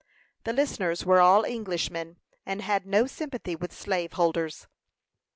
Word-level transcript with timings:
The 0.45 0.53
listeners 0.53 1.05
were 1.05 1.19
all 1.21 1.45
Englishmen, 1.45 2.17
and 2.43 2.63
had 2.63 2.87
no 2.87 3.05
sympathy 3.05 3.55
with 3.55 3.71
slave 3.71 4.13
holders. 4.13 4.65